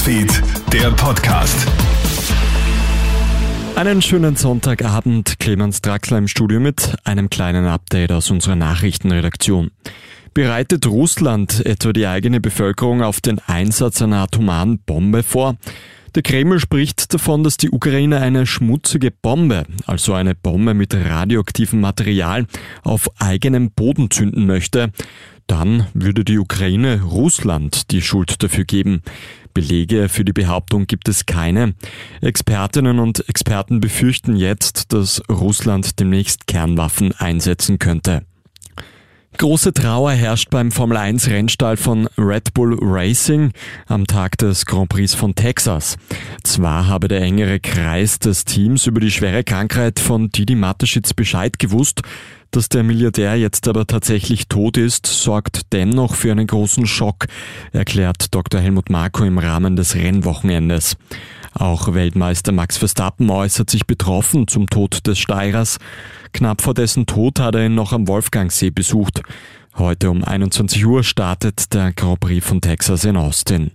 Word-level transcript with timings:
Newsfeed, 0.00 0.42
der 0.72 0.90
Podcast. 0.92 1.68
Einen 3.76 4.00
schönen 4.00 4.34
Sonntagabend, 4.34 5.38
Clemens 5.38 5.82
Draxler 5.82 6.16
im 6.16 6.26
Studio 6.26 6.58
mit 6.58 6.96
einem 7.04 7.28
kleinen 7.28 7.66
Update 7.66 8.10
aus 8.10 8.30
unserer 8.30 8.56
Nachrichtenredaktion. 8.56 9.70
Bereitet 10.32 10.86
Russland 10.86 11.66
etwa 11.66 11.92
die 11.92 12.06
eigene 12.06 12.40
Bevölkerung 12.40 13.02
auf 13.02 13.20
den 13.20 13.40
Einsatz 13.40 14.00
einer 14.00 14.18
atomaren 14.18 14.78
Bombe 14.78 15.22
vor? 15.22 15.56
Der 16.14 16.22
Kreml 16.22 16.58
spricht 16.58 17.14
davon, 17.14 17.44
dass 17.44 17.56
die 17.56 17.70
Ukraine 17.70 18.20
eine 18.20 18.46
schmutzige 18.46 19.10
Bombe, 19.10 19.64
also 19.86 20.14
eine 20.14 20.34
Bombe 20.34 20.74
mit 20.74 20.94
radioaktivem 20.94 21.80
Material, 21.80 22.46
auf 22.82 23.08
eigenem 23.20 23.70
Boden 23.70 24.10
zünden 24.10 24.46
möchte. 24.46 24.92
Dann 25.46 25.86
würde 25.94 26.24
die 26.24 26.38
Ukraine 26.38 27.02
Russland 27.02 27.90
die 27.90 28.02
Schuld 28.02 28.42
dafür 28.42 28.64
geben. 28.64 29.02
Belege 29.52 30.08
für 30.08 30.24
die 30.24 30.32
Behauptung 30.32 30.86
gibt 30.86 31.08
es 31.08 31.26
keine. 31.26 31.74
Expertinnen 32.20 33.00
und 33.00 33.28
Experten 33.28 33.80
befürchten 33.80 34.36
jetzt, 34.36 34.92
dass 34.92 35.20
Russland 35.28 35.98
demnächst 35.98 36.46
Kernwaffen 36.46 37.12
einsetzen 37.18 37.80
könnte. 37.80 38.22
Große 39.38 39.72
Trauer 39.72 40.12
herrscht 40.12 40.50
beim 40.50 40.70
Formel 40.70 40.96
1 40.98 41.28
Rennstall 41.28 41.76
von 41.76 42.08
Red 42.18 42.52
Bull 42.52 42.76
Racing 42.80 43.52
am 43.86 44.06
Tag 44.06 44.36
des 44.38 44.66
Grand 44.66 44.88
Prix 44.90 45.14
von 45.14 45.34
Texas. 45.34 45.96
Zwar 46.42 46.88
habe 46.88 47.08
der 47.08 47.22
engere 47.22 47.58
Kreis 47.58 48.18
des 48.18 48.44
Teams 48.44 48.86
über 48.86 49.00
die 49.00 49.10
schwere 49.10 49.42
Krankheit 49.42 49.98
von 49.98 50.30
Didi 50.30 50.56
Mateschitz 50.56 51.14
Bescheid 51.14 51.58
gewusst, 51.58 52.02
dass 52.50 52.68
der 52.68 52.82
Milliardär 52.82 53.36
jetzt 53.36 53.68
aber 53.68 53.86
tatsächlich 53.86 54.48
tot 54.48 54.76
ist, 54.76 55.06
sorgt 55.06 55.72
dennoch 55.72 56.16
für 56.16 56.32
einen 56.32 56.46
großen 56.46 56.86
Schock, 56.86 57.26
erklärt 57.72 58.34
Dr. 58.34 58.60
Helmut 58.60 58.90
Marko 58.90 59.24
im 59.24 59.38
Rahmen 59.38 59.76
des 59.76 59.94
Rennwochenendes. 59.94 60.96
Auch 61.52 61.92
Weltmeister 61.92 62.52
Max 62.52 62.76
Verstappen 62.76 63.28
äußert 63.30 63.70
sich 63.70 63.86
betroffen 63.86 64.46
zum 64.48 64.68
Tod 64.68 65.06
des 65.06 65.18
Steirers. 65.18 65.78
Knapp 66.32 66.62
vor 66.62 66.74
dessen 66.74 67.06
Tod 67.06 67.40
hat 67.40 67.54
er 67.54 67.66
ihn 67.66 67.74
noch 67.74 67.92
am 67.92 68.08
Wolfgangsee 68.08 68.70
besucht. 68.70 69.22
Heute 69.76 70.10
um 70.10 70.24
21 70.24 70.84
Uhr 70.84 71.02
startet 71.04 71.72
der 71.74 71.92
Grand 71.92 72.20
Prix 72.20 72.46
von 72.46 72.60
Texas 72.60 73.04
in 73.04 73.16
Austin. 73.16 73.72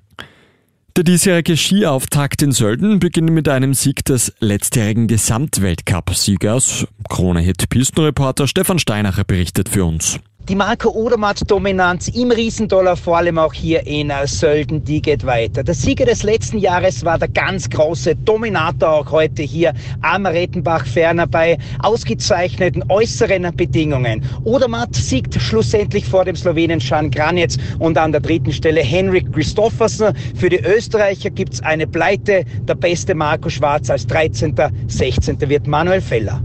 Der 0.95 1.03
diesjährige 1.03 1.57
Skiauftakt 1.57 2.41
in 2.41 2.53
Sölden 2.53 2.99
beginnt 2.99 3.29
mit 3.29 3.49
einem 3.49 3.73
Sieg 3.73 4.05
des 4.05 4.33
letztjährigen 4.39 5.07
Gesamtweltcup-Siegers. 5.07 6.87
Krone-Hit-Pistenreporter 7.09 8.47
Stefan 8.47 8.79
Steinacher 8.79 9.25
berichtet 9.25 9.67
für 9.67 9.83
uns. 9.83 10.19
Die 10.47 10.53
Marco 10.53 10.91
Odermatt-Dominanz 10.91 12.09
im 12.09 12.29
Riesendollar, 12.29 12.95
vor 12.95 13.17
allem 13.17 13.39
auch 13.39 13.51
hier 13.51 13.87
in 13.87 14.11
Sölden, 14.25 14.83
die 14.83 15.01
geht 15.01 15.25
weiter. 15.25 15.63
Der 15.63 15.73
Sieger 15.73 16.05
des 16.05 16.21
letzten 16.21 16.59
Jahres 16.59 17.03
war 17.03 17.17
der 17.17 17.29
ganz 17.29 17.67
große 17.67 18.15
Dominator 18.15 18.89
auch 18.89 19.11
heute 19.11 19.41
hier 19.41 19.73
am 20.03 20.27
Rettenbach 20.27 20.85
ferner 20.85 21.25
bei 21.25 21.57
ausgezeichneten 21.81 22.83
äußeren 22.89 23.55
Bedingungen. 23.55 24.23
Odermatt 24.43 24.95
siegt 24.95 25.33
schlussendlich 25.33 26.05
vor 26.05 26.25
dem 26.25 26.35
Slowenen 26.35 26.79
Jan 26.79 27.09
Granitz 27.09 27.57
und 27.79 27.97
an 27.97 28.11
der 28.11 28.21
dritten 28.21 28.53
Stelle 28.53 28.81
Henrik 28.81 29.33
Christoffersen. 29.33 30.15
Für 30.35 30.49
die 30.49 30.59
Österreicher 30.59 31.31
gibt's 31.31 31.59
eine 31.63 31.87
Pleite. 31.87 32.45
Der 32.67 32.75
beste 32.75 33.15
Marco 33.15 33.49
Schwarz 33.49 33.89
als 33.89 34.05
13. 34.05 34.53
16. 34.89 35.39
wird 35.49 35.65
Manuel 35.65 36.01
Feller. 36.01 36.43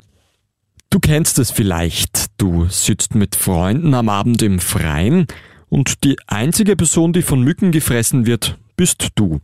Du 0.93 0.99
kennst 0.99 1.39
es 1.39 1.53
vielleicht. 1.53 2.27
Du 2.37 2.67
sitzt 2.69 3.15
mit 3.15 3.37
Freunden 3.37 3.95
am 3.95 4.09
Abend 4.09 4.43
im 4.43 4.59
Freien 4.59 5.29
und 5.69 6.03
die 6.03 6.17
einzige 6.27 6.75
Person, 6.75 7.13
die 7.13 7.23
von 7.23 7.43
Mücken 7.43 7.71
gefressen 7.71 8.27
wird, 8.27 8.59
bist 8.75 9.11
du. 9.15 9.41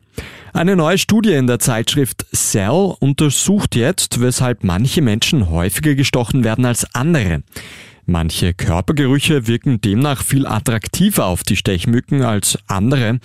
Eine 0.53 0.75
neue 0.75 0.99
Studie 0.99 1.35
in 1.35 1.47
der 1.47 1.61
Zeitschrift 1.61 2.27
Cell 2.35 2.97
untersucht 2.99 3.77
jetzt, 3.77 4.21
weshalb 4.21 4.65
manche 4.65 5.03
Menschen 5.03 5.49
häufiger 5.49 5.95
gestochen 5.95 6.43
werden 6.43 6.65
als 6.65 6.93
andere. 6.97 7.45
Manche 8.07 8.53
Körpergerüche 8.53 9.47
wirken 9.47 9.81
demnach 9.81 10.25
viel 10.25 10.47
attraktiver 10.47 11.27
auf 11.27 11.45
die 11.45 11.57
Stechmücken 11.57 12.23
als 12.23 12.59
andere. 12.67 13.21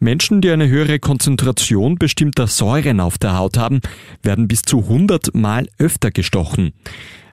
Menschen, 0.00 0.40
die 0.40 0.50
eine 0.50 0.68
höhere 0.68 1.00
Konzentration 1.00 1.96
bestimmter 1.96 2.46
Säuren 2.46 3.00
auf 3.00 3.18
der 3.18 3.36
Haut 3.36 3.58
haben, 3.58 3.80
werden 4.22 4.48
bis 4.48 4.62
zu 4.62 4.80
100 4.80 5.34
Mal 5.34 5.68
öfter 5.78 6.10
gestochen. 6.10 6.72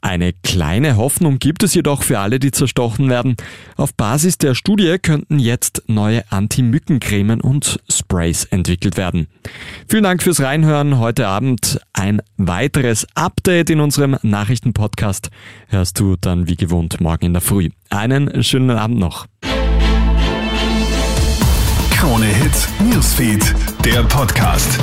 Eine 0.05 0.33
kleine 0.33 0.97
Hoffnung 0.97 1.39
gibt 1.39 1.63
es 1.63 1.73
jedoch 1.73 2.03
für 2.03 2.19
alle, 2.19 2.37
die 2.37 2.51
zerstochen 2.51 3.09
werden. 3.09 3.35
Auf 3.75 3.95
Basis 3.95 4.37
der 4.37 4.53
Studie 4.53 4.99
könnten 5.01 5.39
jetzt 5.39 5.81
neue 5.87 6.23
Anti-Mückencremen 6.31 7.41
und 7.41 7.79
Sprays 7.89 8.43
entwickelt 8.43 8.97
werden. 8.97 9.25
Vielen 9.87 10.03
Dank 10.03 10.21
fürs 10.21 10.41
Reinhören. 10.41 10.99
Heute 10.99 11.25
Abend 11.25 11.79
ein 11.93 12.21
weiteres 12.37 13.07
Update 13.15 13.71
in 13.71 13.79
unserem 13.79 14.15
Nachrichtenpodcast. 14.21 15.31
Hörst 15.69 15.99
du 15.99 16.17
dann 16.21 16.47
wie 16.47 16.55
gewohnt 16.55 17.01
morgen 17.01 17.25
in 17.25 17.33
der 17.33 17.41
Früh. 17.41 17.69
Einen 17.89 18.43
schönen 18.43 18.69
Abend 18.77 18.99
noch. 18.99 19.25
Krone 21.89 22.27
Hits, 22.27 22.67
Newsfeed, 22.79 23.55
der 23.83 24.03
Podcast. 24.03 24.79